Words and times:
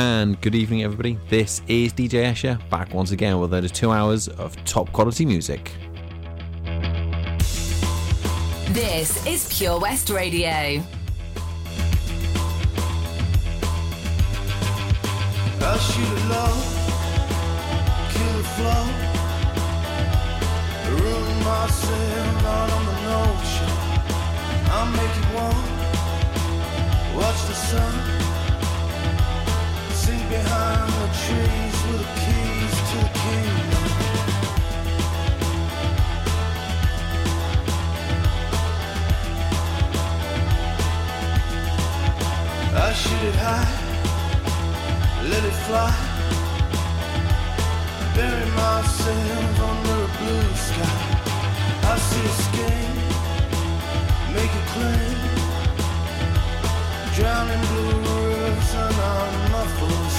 and 0.00 0.40
good 0.40 0.54
evening, 0.54 0.82
everybody. 0.82 1.18
This 1.28 1.60
is 1.68 1.92
DJ 1.92 2.24
Escher 2.24 2.58
back 2.70 2.94
once 2.94 3.10
again 3.10 3.38
with 3.38 3.52
another 3.52 3.68
two 3.68 3.90
hours 3.90 4.28
of 4.28 4.56
top 4.64 4.90
quality 4.92 5.26
music. 5.26 5.72
This 8.70 9.26
is 9.26 9.46
Pure 9.54 9.80
West 9.80 10.08
Radio. 10.08 10.82
I 15.62 15.76
shoot 15.88 16.12
it 16.18 16.24
low, 16.32 16.52
kill 18.12 18.34
the 18.38 18.44
flow, 18.56 18.84
ruin 20.96 21.38
myself 21.44 22.44
out 22.46 22.70
on 22.76 22.82
the 22.90 22.96
notion. 23.12 23.72
I'll 24.74 24.90
make 25.00 25.14
it 25.20 25.28
warm, 25.34 25.60
watch 27.18 27.40
the 27.48 27.54
sun 27.54 27.99
Drowning 57.20 57.60
blue 57.66 57.98
rivers 58.00 58.74
and 58.74 58.94
I'm 58.94 59.52
muffled. 59.52 60.09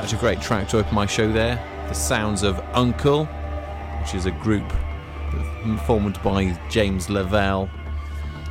Such 0.00 0.12
a 0.12 0.16
great 0.16 0.40
track 0.40 0.68
to 0.68 0.78
open 0.78 0.94
my 0.94 1.06
show 1.06 1.32
there. 1.32 1.56
The 1.88 1.92
sounds 1.92 2.44
of 2.44 2.60
UNKLE, 2.72 3.26
which 4.00 4.14
is 4.14 4.26
a 4.26 4.30
group 4.30 4.72
formed 5.86 6.22
by 6.22 6.56
James 6.70 7.10
Lavelle 7.10 7.68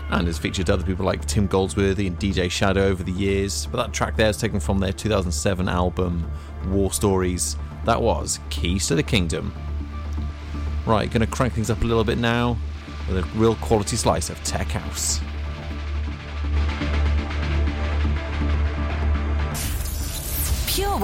and 0.10 0.28
has 0.28 0.38
featured 0.38 0.70
other 0.70 0.84
people 0.84 1.06
like 1.06 1.26
Tim 1.26 1.48
Goldsworthy 1.48 2.06
and 2.08 2.20
DJ 2.20 2.52
Shadow 2.52 2.84
over 2.84 3.02
the 3.02 3.14
years. 3.14 3.66
But 3.68 3.78
that 3.78 3.94
track 3.94 4.18
there 4.18 4.28
is 4.28 4.36
taken 4.36 4.60
from 4.60 4.80
their 4.80 4.92
2007 4.92 5.70
album 5.70 6.30
War 6.68 6.92
Stories. 6.92 7.56
That 7.86 8.02
was 8.02 8.42
Keys 8.50 8.86
to 8.88 8.96
the 8.96 9.04
Kingdom. 9.04 9.54
Right, 10.86 11.10
going 11.10 11.22
to 11.22 11.28
crank 11.28 11.54
things 11.54 11.70
up 11.70 11.82
a 11.82 11.86
little 11.86 12.04
bit 12.04 12.18
now 12.18 12.58
with 13.08 13.20
a 13.20 13.28
real 13.38 13.56
quality 13.56 13.96
slice 13.96 14.30
of 14.30 14.44
Tech 14.44 14.68
House. 14.68 15.22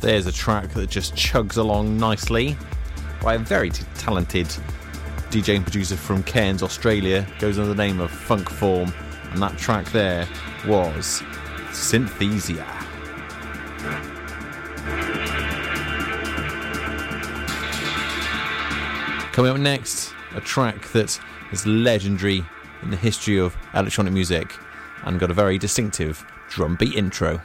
There's 0.00 0.26
a 0.26 0.32
track 0.32 0.70
that 0.70 0.88
just 0.88 1.14
chugs 1.14 1.58
along 1.58 1.98
nicely 1.98 2.56
by 3.20 3.34
a 3.34 3.38
very 3.38 3.68
talented 3.98 4.46
DJ 5.28 5.56
and 5.56 5.62
producer 5.62 5.94
from 5.94 6.22
Cairns, 6.22 6.62
Australia. 6.62 7.26
Goes 7.38 7.58
under 7.58 7.68
the 7.68 7.74
name 7.74 8.00
of 8.00 8.10
Funk 8.10 8.48
Form, 8.48 8.94
and 9.30 9.42
that 9.42 9.58
track 9.58 9.84
there 9.92 10.26
was 10.66 11.22
Synthesia. 11.68 12.64
Coming 19.32 19.52
up 19.52 19.58
next, 19.58 20.14
a 20.34 20.40
track 20.40 20.88
that 20.92 21.20
is 21.52 21.66
legendary 21.66 22.42
in 22.82 22.90
the 22.90 22.96
history 22.96 23.38
of 23.38 23.54
electronic 23.74 24.14
music 24.14 24.56
and 25.04 25.20
got 25.20 25.30
a 25.30 25.34
very 25.34 25.58
distinctive 25.58 26.24
drum 26.48 26.76
beat 26.76 26.94
intro. 26.94 27.42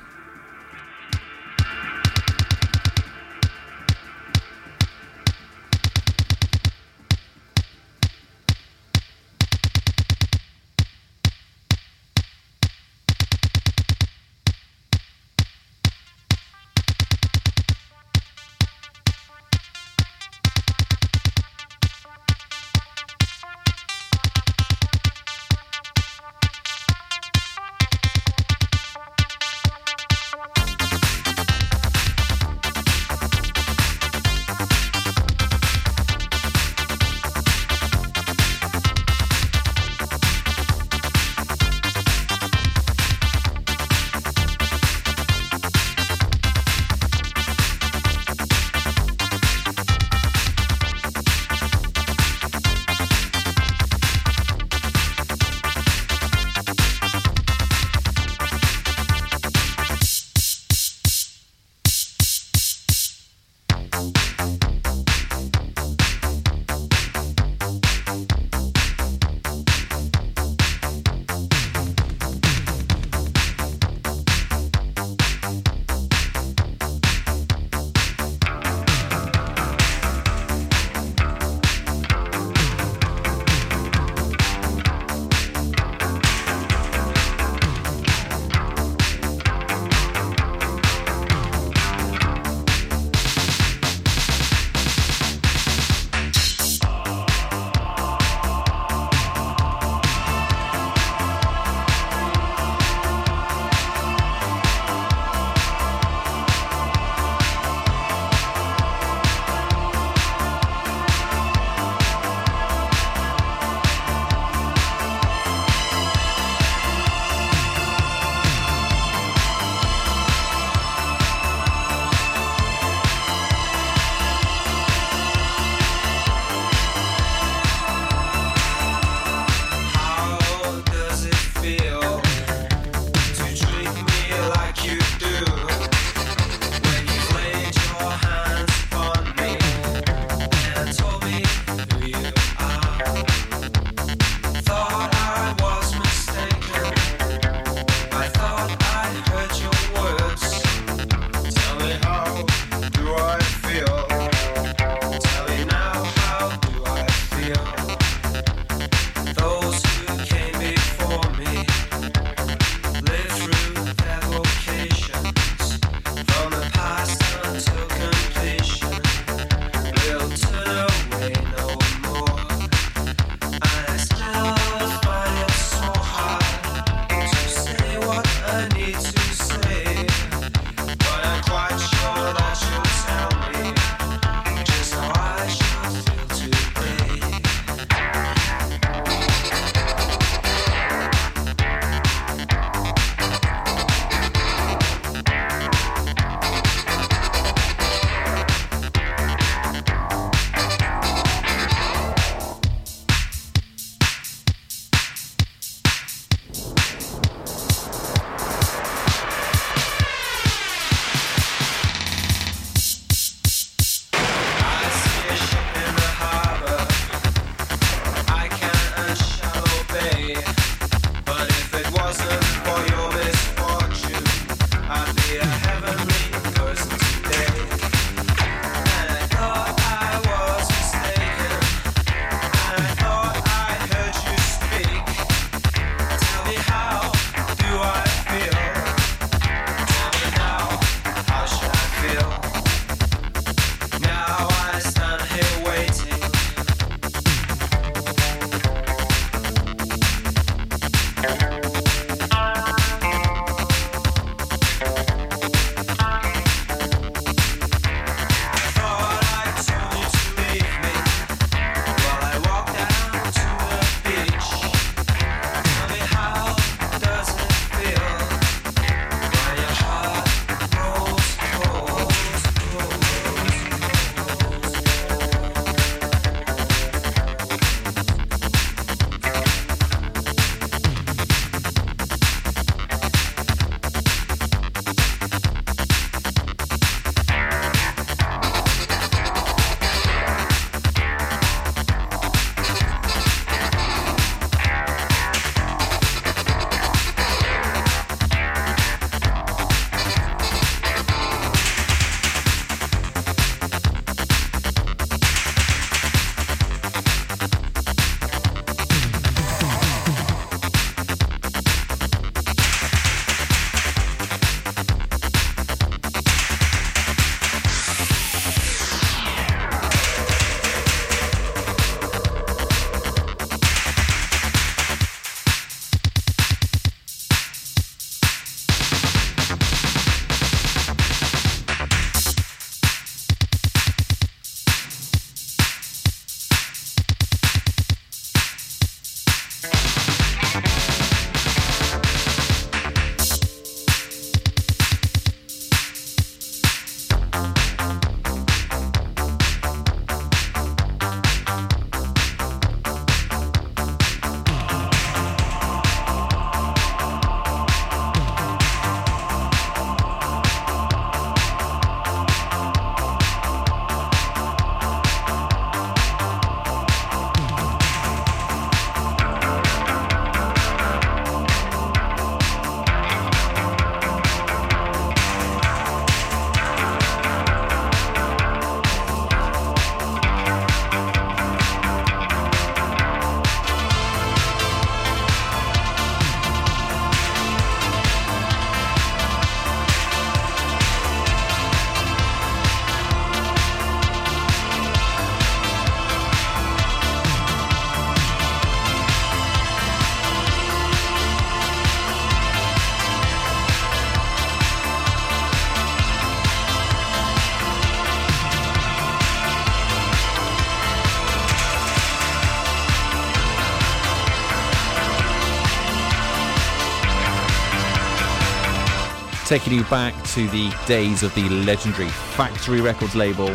Taking 419.59 419.71
you 419.71 419.85
back 419.85 420.13
to 420.25 420.49
the 420.49 420.69
days 420.85 421.23
of 421.23 421.33
the 421.33 421.47
legendary 421.47 422.09
Factory 422.09 422.81
Records 422.81 423.15
label, 423.15 423.47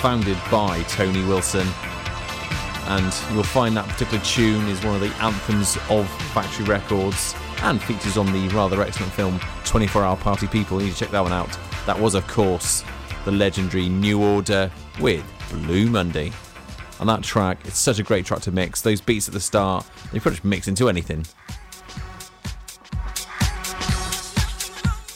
founded 0.00 0.36
by 0.50 0.82
Tony 0.88 1.24
Wilson. 1.26 1.64
And 2.86 3.14
you'll 3.32 3.44
find 3.44 3.76
that 3.76 3.86
particular 3.86 4.18
tune 4.24 4.66
is 4.66 4.84
one 4.84 4.96
of 4.96 5.00
the 5.00 5.14
anthems 5.22 5.78
of 5.90 6.10
Factory 6.32 6.64
Records 6.64 7.36
and 7.62 7.80
features 7.80 8.16
on 8.16 8.32
the 8.32 8.48
rather 8.48 8.82
excellent 8.82 9.12
film 9.12 9.38
24 9.64 10.02
Hour 10.02 10.16
Party 10.16 10.48
People. 10.48 10.80
You 10.80 10.86
need 10.86 10.94
to 10.94 10.98
check 10.98 11.10
that 11.10 11.20
one 11.20 11.32
out. 11.32 11.56
That 11.86 12.00
was, 12.00 12.16
of 12.16 12.26
course, 12.26 12.82
the 13.24 13.30
legendary 13.30 13.88
New 13.88 14.20
Order 14.20 14.68
with 14.98 15.24
Blue 15.52 15.88
Monday. 15.88 16.32
And 16.98 17.08
that 17.08 17.22
track, 17.22 17.60
it's 17.64 17.78
such 17.78 18.00
a 18.00 18.02
great 18.02 18.26
track 18.26 18.40
to 18.40 18.50
mix. 18.50 18.82
Those 18.82 19.00
beats 19.00 19.28
at 19.28 19.34
the 19.34 19.40
start, 19.40 19.86
they 20.10 20.18
pretty 20.18 20.38
much 20.38 20.42
mix 20.42 20.66
into 20.66 20.88
anything. 20.88 21.24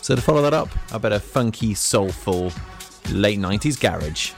So 0.03 0.17
to 0.17 0.21
follow 0.21 0.43
that 0.43 0.53
up, 0.53 0.69
I 0.93 0.99
bet 0.99 1.13
a 1.13 1.21
funky, 1.21 1.75
soulful, 1.75 2.53
late 3.13 3.39
90s 3.39 3.81
garage. 3.81 4.33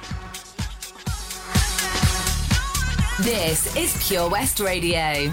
This 3.23 3.75
is 3.75 4.07
Pure 4.07 4.29
West 4.29 4.61
Radio. 4.61 5.33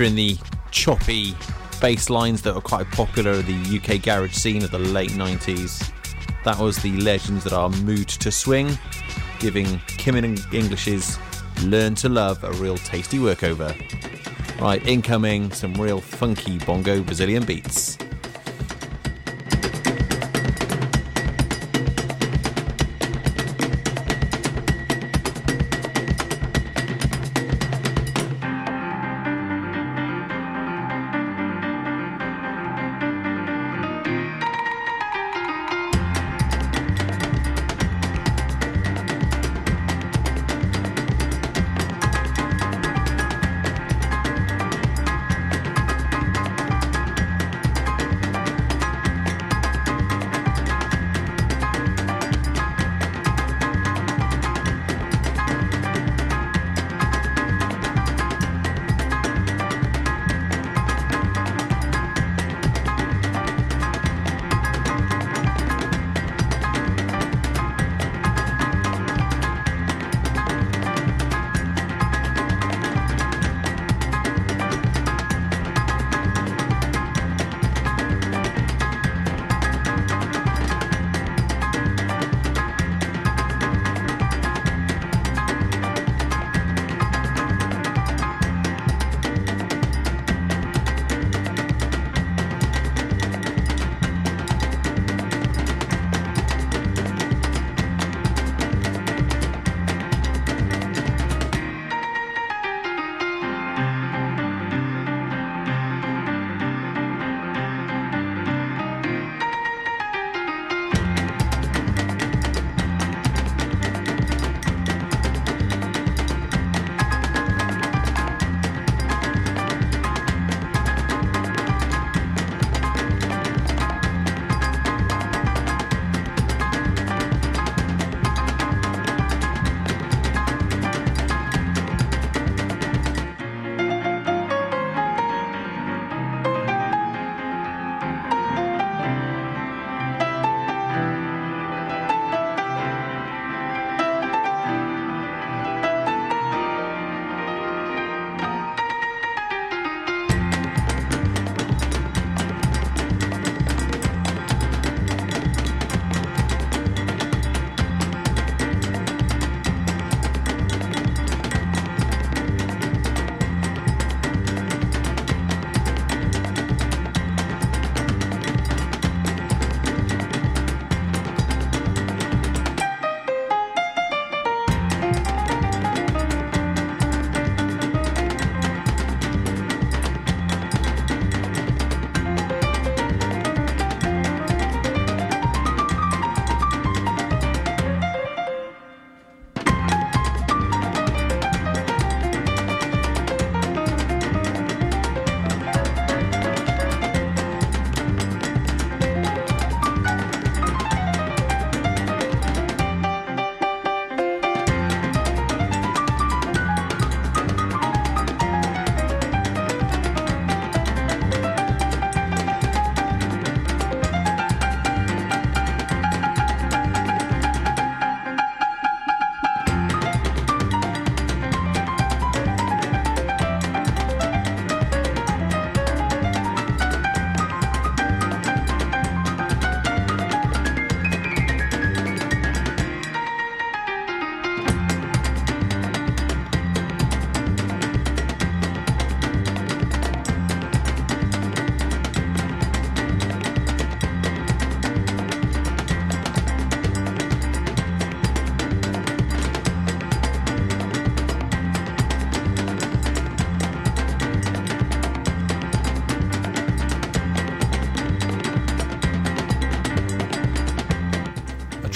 featuring 0.00 0.16
the 0.16 0.38
choppy 0.70 1.34
bass 1.78 2.08
lines 2.08 2.40
that 2.40 2.54
were 2.54 2.60
quite 2.62 2.90
popular 2.90 3.32
in 3.32 3.44
the 3.44 3.78
UK 3.78 4.02
garage 4.02 4.32
scene 4.32 4.64
of 4.64 4.70
the 4.70 4.78
late 4.78 5.10
90s. 5.10 5.92
That 6.42 6.58
was 6.58 6.78
the 6.78 6.96
legends 6.96 7.44
that 7.44 7.52
are 7.52 7.68
Mood 7.68 8.10
II 8.24 8.32
Swing, 8.32 8.78
giving 9.40 9.78
Kim 9.98 10.16
and 10.16 10.40
English's 10.54 11.18
Learn 11.64 11.94
to 11.96 12.08
Love 12.08 12.42
a 12.44 12.52
real 12.52 12.78
tasty 12.78 13.18
workover. 13.18 13.76
Right, 14.58 14.82
incoming 14.86 15.52
some 15.52 15.74
real 15.74 16.00
funky 16.00 16.56
bongo 16.56 17.02
Brazilian 17.02 17.44
beats. 17.44 17.79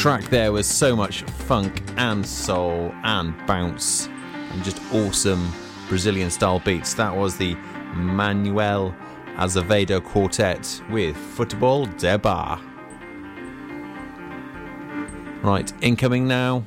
Track 0.05 0.25
there 0.25 0.53
was 0.53 0.67
so 0.67 0.95
much 0.95 1.23
funk 1.23 1.83
and 1.97 2.27
soul 2.27 2.93
and 3.05 3.35
bounce 3.47 4.07
and 4.51 4.63
just 4.63 4.79
awesome 4.93 5.51
Brazilian 5.89 6.29
style 6.29 6.61
beats. 6.61 6.93
That 6.93 7.17
was 7.17 7.39
the 7.39 7.55
Manuel 7.95 8.95
Azevedo 9.39 10.03
Quartet 10.03 10.83
with 10.91 11.17
Football 11.17 11.87
de 11.87 12.19
Bar. 12.19 12.61
Right, 15.43 15.73
incoming 15.81 16.29
now, 16.29 16.67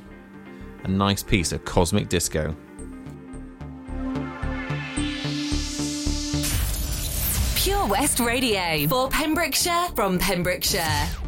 a 0.82 0.88
nice 0.88 1.22
piece 1.22 1.52
of 1.52 1.64
cosmic 1.64 2.08
disco. 2.08 2.56
Pure 7.54 7.86
West 7.86 8.18
Radio 8.18 8.88
for 8.88 9.08
Pembrokeshire 9.10 9.90
from 9.94 10.18
Pembrokeshire. 10.18 11.27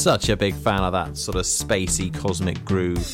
Such 0.00 0.30
a 0.30 0.36
big 0.36 0.54
fan 0.54 0.80
of 0.80 0.94
that 0.94 1.14
sort 1.14 1.36
of 1.36 1.42
spacey 1.42 2.10
cosmic 2.18 2.64
groove. 2.64 3.06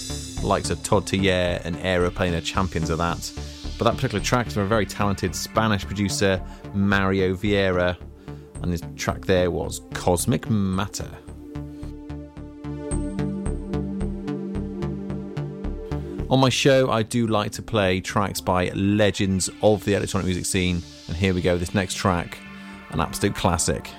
Likes 0.45 0.71
of 0.71 0.81
Todd 0.85 1.05
Terje 1.05 1.61
and 1.65 1.77
Aeroplane 1.79 2.33
are 2.33 2.41
champions 2.41 2.91
of 2.91 2.99
that. 2.99 3.33
But 3.77 3.87
that 3.87 3.97
particular 3.97 4.23
track 4.23 4.49
from 4.49 4.63
a 4.63 4.67
very 4.67 4.87
talented 4.87 5.35
Spanish 5.35 5.85
producer, 5.85 6.41
Mario 6.75 7.35
Vieira, 7.35 7.97
and 8.63 8.71
his 8.71 8.85
track 8.95 9.23
there 9.23 9.51
was 9.51 9.81
Cosmic 9.95 10.49
Matter. 10.49 11.11
On 16.31 16.39
my 16.39 16.51
show, 16.51 16.89
I 16.93 17.03
do 17.03 17.27
like 17.27 17.51
to 17.53 17.63
play 17.63 18.01
tracks 18.01 18.41
by 18.41 18.69
legends 18.71 19.51
of 19.61 19.85
the 19.85 19.95
electronic 19.95 20.27
music 20.27 20.47
scene, 20.47 20.81
and 21.09 21.17
here 21.17 21.35
we 21.35 21.41
go, 21.41 21.59
this 21.59 21.75
next 21.75 21.95
track, 21.95 22.39
an 22.91 23.01
absolute 23.01 23.35
classic. 23.35 23.91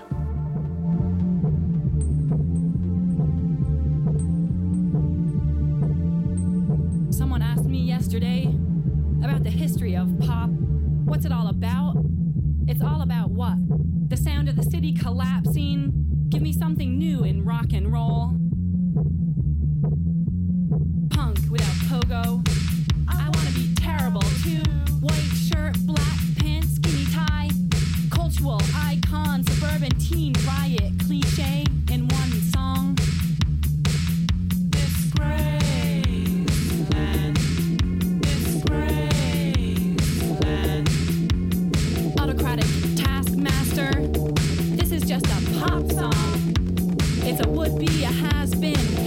A 48.08 48.12
has 48.12 48.56
been, 48.56 49.07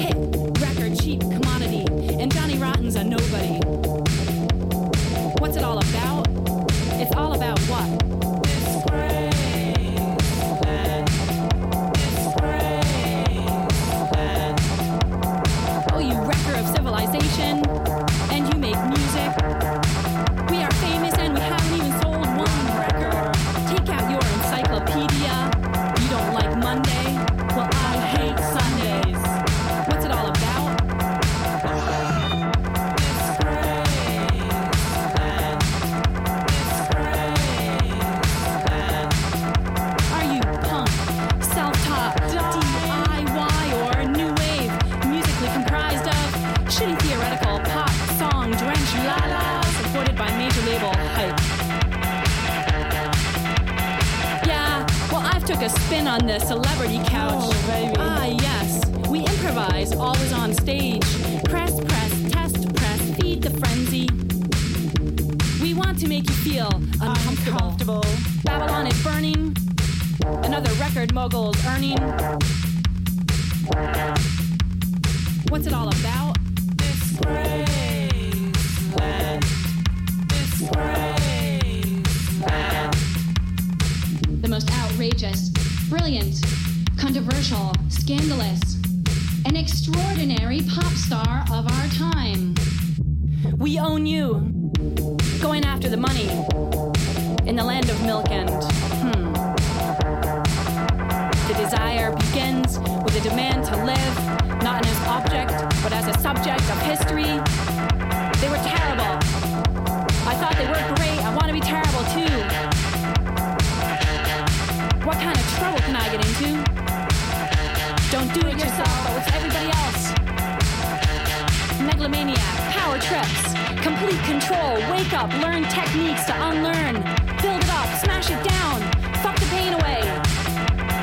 trips, 123.10 123.54
complete 123.82 124.22
control, 124.22 124.74
wake 124.88 125.12
up, 125.12 125.28
learn 125.42 125.64
techniques 125.64 126.24
to 126.26 126.34
unlearn, 126.48 126.94
build 127.42 127.60
it 127.60 127.70
up, 127.70 127.88
smash 127.98 128.30
it 128.30 128.40
down, 128.48 128.78
fuck 129.20 129.34
the 129.34 129.46
pain 129.46 129.72
away. 129.72 130.00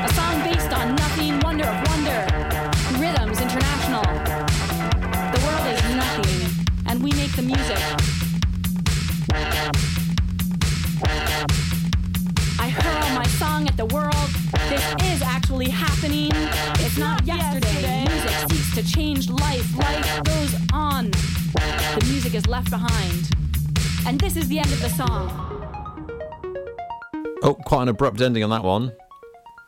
A 0.06 0.10
song 0.14 0.42
based 0.42 0.72
on 0.72 0.96
nothing, 0.96 1.38
wonder 1.40 1.66
of 1.66 1.76
wonder, 1.90 2.20
rhythms 2.96 3.42
international. 3.42 4.04
The 5.34 5.40
world 5.44 5.66
is 5.74 5.82
nothing, 6.02 6.66
and 6.86 7.02
we 7.02 7.10
make 7.12 7.36
the 7.36 7.42
music. 7.42 7.82
I 12.58 12.70
hurl 12.70 13.14
my 13.14 13.26
song 13.36 13.68
at 13.68 13.76
the 13.76 13.86
world. 13.86 14.30
This 14.70 15.12
is 15.12 15.20
actually 15.20 15.68
happening. 15.68 16.30
It's 16.84 16.96
not 16.96 17.26
yesterday. 17.26 18.06
Music 18.08 18.50
seeks 18.50 18.74
to 18.76 18.82
change 18.96 19.28
life. 19.28 19.76
Life 19.76 20.24
goes 20.24 20.54
on. 20.72 21.10
The 21.98 22.06
music 22.12 22.34
is 22.34 22.46
left 22.46 22.70
behind. 22.70 23.28
And 24.06 24.20
this 24.20 24.36
is 24.36 24.46
the 24.46 24.60
end 24.60 24.70
of 24.70 24.80
the 24.80 24.88
song. 24.88 25.30
Oh, 27.42 27.54
quite 27.54 27.82
an 27.82 27.88
abrupt 27.88 28.20
ending 28.20 28.44
on 28.44 28.50
that 28.50 28.62
one. 28.62 28.92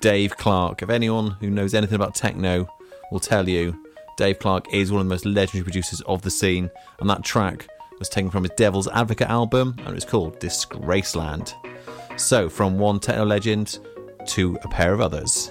Dave 0.00 0.36
Clarke. 0.36 0.80
If 0.80 0.90
anyone 0.90 1.32
who 1.40 1.50
knows 1.50 1.74
anything 1.74 1.96
about 1.96 2.14
techno 2.14 2.68
will 3.10 3.18
tell 3.18 3.48
you, 3.48 3.76
Dave 4.16 4.38
Clarke 4.38 4.72
is 4.72 4.92
one 4.92 5.00
of 5.00 5.08
the 5.08 5.12
most 5.12 5.26
legendary 5.26 5.64
producers 5.64 6.02
of 6.02 6.22
the 6.22 6.30
scene, 6.30 6.70
and 7.00 7.10
that 7.10 7.24
track 7.24 7.66
was 7.98 8.08
taken 8.08 8.30
from 8.30 8.44
his 8.44 8.52
Devil's 8.56 8.86
Advocate 8.86 9.28
album, 9.28 9.74
and 9.84 9.96
it's 9.96 10.04
called 10.04 10.38
Disgraceland. 10.38 11.52
So, 12.16 12.48
from 12.48 12.78
one 12.78 13.00
techno 13.00 13.24
legend 13.24 13.80
to 14.28 14.56
a 14.62 14.68
pair 14.68 14.94
of 14.94 15.00
others. 15.00 15.50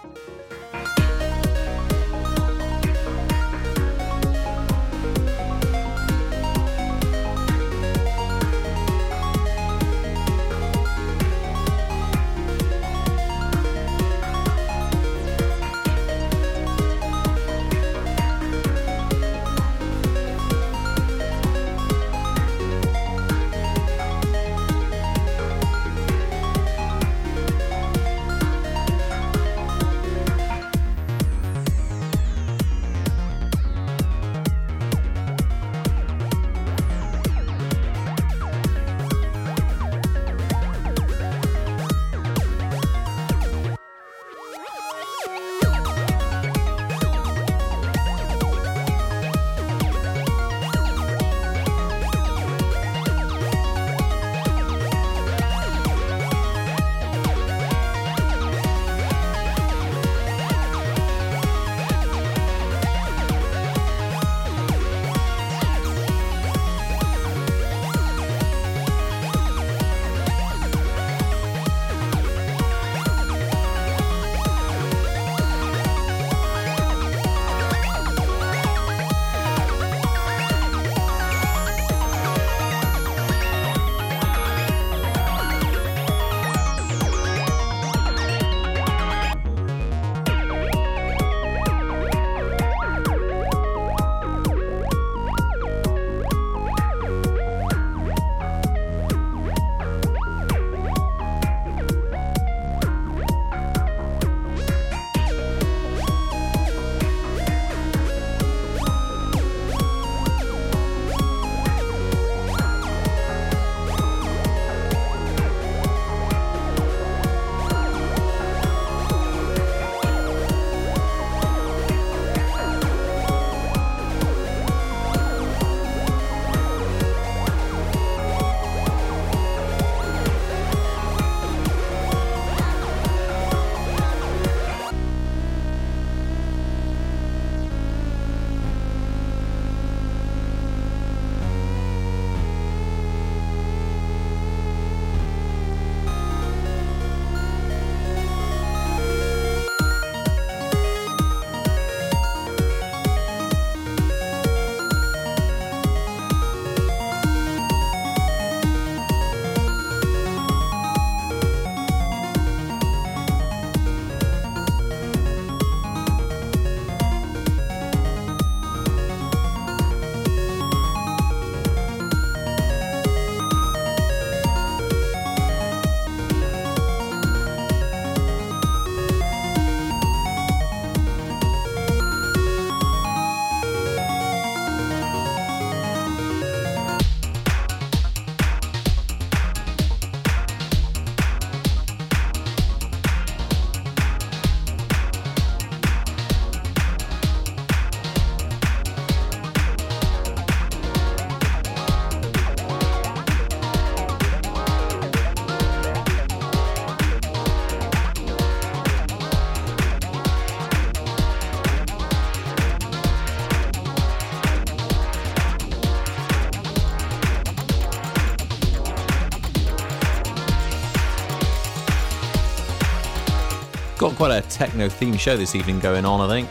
Quite 224.21 224.37
a 224.37 224.47
techno 224.49 224.87
themed 224.87 225.19
show 225.19 225.35
this 225.35 225.55
evening 225.55 225.79
going 225.79 226.05
on, 226.05 226.21
I 226.21 226.27
think. 226.27 226.47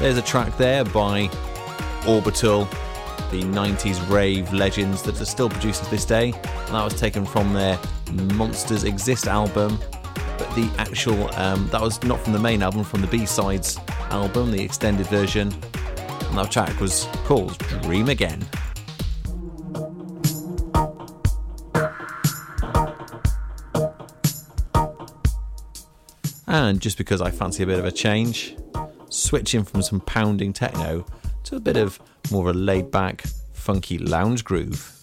There's 0.00 0.18
a 0.18 0.22
track 0.22 0.54
there 0.58 0.84
by 0.84 1.30
Orbital, 2.06 2.64
the 3.30 3.40
90s 3.40 4.06
rave 4.10 4.52
legends 4.52 5.00
that 5.04 5.18
are 5.18 5.24
still 5.24 5.48
produced 5.48 5.84
to 5.84 5.90
this 5.90 6.04
day. 6.04 6.24
And 6.26 6.74
that 6.74 6.84
was 6.84 6.92
taken 7.00 7.24
from 7.24 7.54
their 7.54 7.80
Monsters 8.34 8.84
Exist 8.84 9.28
album. 9.28 9.78
But 10.36 10.54
the 10.54 10.70
actual, 10.76 11.34
um, 11.36 11.66
that 11.68 11.80
was 11.80 12.02
not 12.02 12.20
from 12.20 12.34
the 12.34 12.38
main 12.38 12.62
album, 12.62 12.84
from 12.84 13.00
the 13.00 13.06
B 13.06 13.24
sides 13.24 13.78
album, 14.10 14.50
the 14.50 14.60
extended 14.60 15.06
version. 15.06 15.50
And 15.50 16.36
that 16.36 16.50
track 16.50 16.78
was 16.80 17.08
called 17.24 17.56
Dream 17.80 18.10
Again. 18.10 18.46
And 26.68 26.82
just 26.82 26.98
because 26.98 27.22
I 27.22 27.30
fancy 27.30 27.62
a 27.62 27.66
bit 27.66 27.78
of 27.78 27.86
a 27.86 27.90
change, 27.90 28.54
switching 29.08 29.64
from 29.64 29.80
some 29.80 30.00
pounding 30.00 30.52
techno 30.52 31.06
to 31.44 31.56
a 31.56 31.60
bit 31.60 31.78
of 31.78 31.98
more 32.30 32.50
of 32.50 32.54
a 32.54 32.58
laid 32.58 32.90
back, 32.90 33.22
funky 33.54 33.96
lounge 33.96 34.44
groove. 34.44 34.97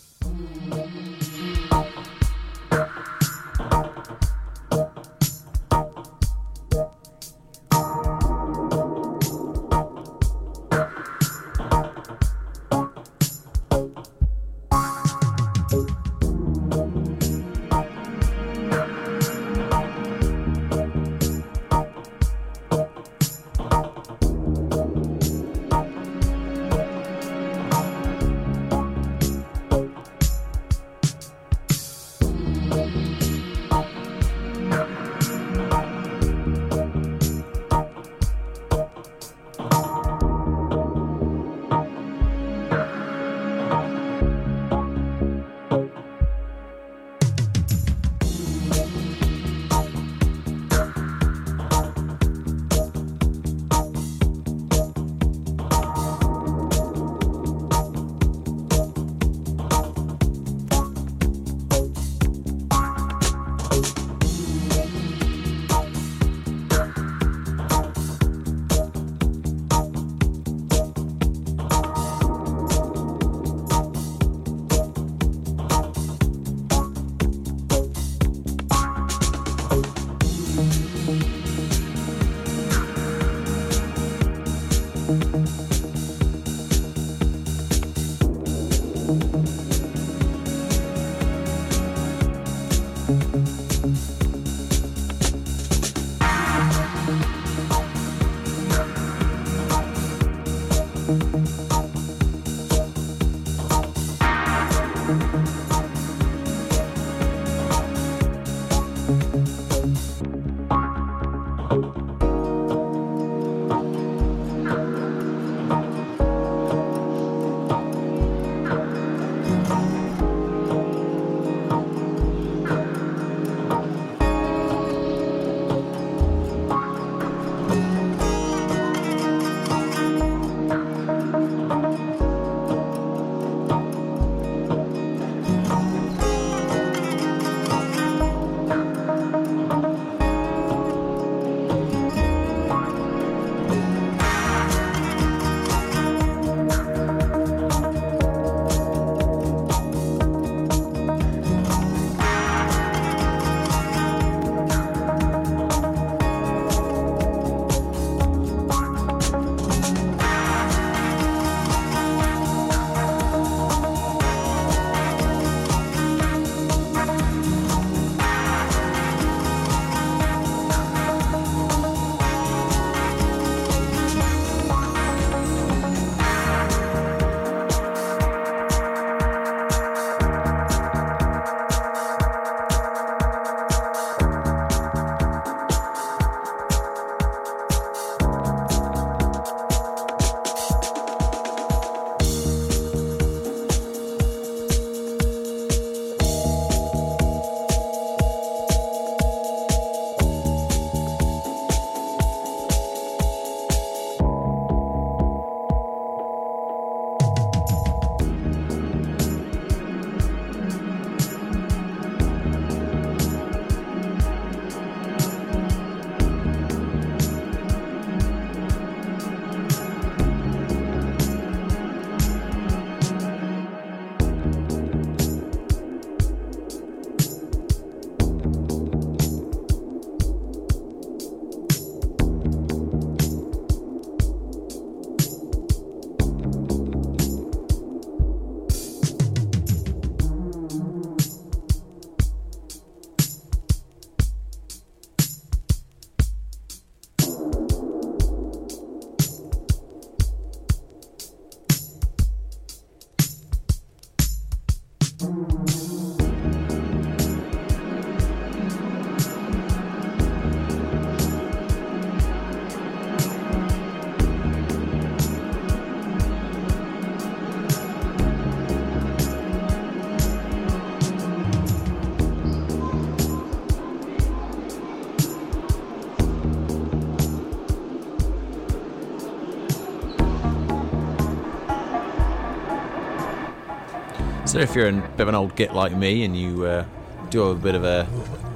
So 284.56 284.62
if 284.62 284.74
you're 284.74 284.88
a 284.88 284.94
bit 284.94 285.20
of 285.20 285.28
an 285.28 285.36
old 285.36 285.58
git 285.58 285.74
like 285.74 285.92
me 285.92 286.24
and 286.24 286.34
you 286.34 286.66
uh, 286.66 286.86
do 287.30 287.42
have 287.42 287.58
a 287.58 287.60
bit 287.60 287.76
of 287.76 287.84
a 287.84 288.08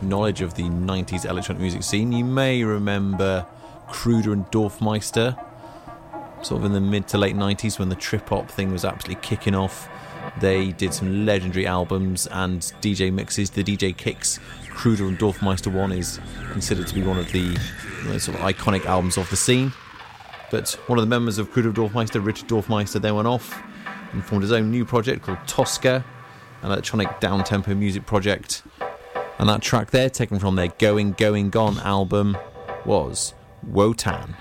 knowledge 0.02 0.40
of 0.40 0.54
the 0.54 0.64
90s 0.64 1.30
electronic 1.30 1.60
music 1.60 1.84
scene, 1.84 2.14
you 2.14 2.24
may 2.24 2.64
remember 2.64 3.46
Kruder 3.90 4.32
and 4.32 4.46
Dorfmeister, 4.46 5.38
sort 6.42 6.62
of 6.62 6.66
in 6.68 6.72
the 6.72 6.80
mid 6.80 7.10
to 7.10 7.18
late 7.18 7.36
90s 7.36 7.80
when 7.80 7.90
the 7.90 7.98
trip 7.98 8.30
hop 8.30 8.50
thing 8.50 8.72
was 8.72 8.86
absolutely 8.86 9.22
kicking 9.22 9.54
off. 9.54 9.90
They 10.40 10.72
did 10.72 10.94
some 10.94 11.26
legendary 11.26 11.68
albums 11.68 12.28
and 12.28 12.62
DJ 12.82 13.12
mixes. 13.12 13.50
The 13.50 13.66
DJ 13.66 13.98
Kicks 13.98 14.40
Kruder 14.70 15.06
and 15.06 15.20
Dorfmeister 15.20 15.70
one 15.70 15.92
is 15.92 16.22
considered 16.54 16.88
to 16.88 16.96
be 16.96 17.04
one 17.04 17.20
of 17.20 17.30
the 17.34 17.40
you 17.42 17.58
know, 18.06 18.18
sort 18.20 18.40
of 18.40 18.46
iconic 18.46 18.86
albums 18.86 19.18
of 19.18 19.30
the 19.30 19.36
scene. 19.36 19.74
But 20.50 20.72
one 20.88 20.98
of 20.98 21.04
the 21.04 21.10
members 21.10 21.40
of 21.40 21.52
Kruder 21.52 21.68
and 21.68 21.76
Dorfmeister, 21.76 22.26
Richard 22.26 22.48
Dorfmeister, 22.48 23.02
then 23.02 23.16
went 23.16 23.28
off 23.28 23.62
and 24.12 24.24
formed 24.24 24.44
his 24.44 24.52
own 24.52 24.72
new 24.72 24.86
project 24.86 25.24
called 25.24 25.40
Tosca, 25.48 26.04
an 26.62 26.72
electronic 26.72 27.20
down 27.20 27.44
tempo 27.44 27.74
music 27.74 28.06
project. 28.06 28.64
And 29.38 29.48
that 29.48 29.62
track 29.62 29.92
there, 29.92 30.10
taken 30.10 30.40
from 30.40 30.56
their 30.56 30.68
Going 30.68 31.14
Going 31.14 31.50
Gone 31.50 31.80
album, 31.80 32.38
was 32.86 33.34
Wotan. 33.64 34.36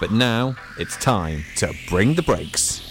But 0.00 0.12
now 0.12 0.56
it's 0.78 0.96
time 0.96 1.44
to 1.56 1.74
bring 1.88 2.14
the 2.14 2.22
brakes. 2.22 2.89